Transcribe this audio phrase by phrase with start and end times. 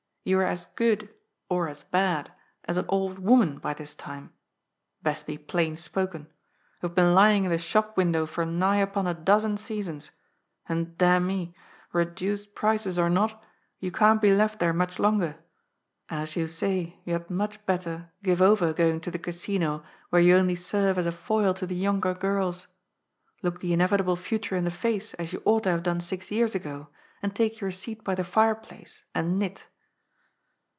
[0.23, 1.09] You're as good—
[1.49, 2.31] or as bad—
[2.65, 4.31] as an old woman by this time.
[5.01, 6.31] Best be plain spoken.
[6.79, 10.11] You've been lying in the shop window for nigh upon a dozen seasons,
[10.69, 11.55] and— demmy—
[11.91, 13.43] reduced, prices or not,
[13.79, 15.37] you can't be left there much longer.
[16.07, 20.35] As you say, you had much better give over going to the Casino, where you
[20.35, 22.67] only serve as a foil to the younger girls.
[23.41, 26.29] Look the in evitable future in the face, as you ought to have done six
[26.29, 26.89] years ago,
[27.23, 29.65] and take your seat by the fireplace and knit."